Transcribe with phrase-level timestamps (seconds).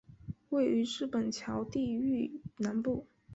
[0.49, 3.05] 位于日本桥地域南部。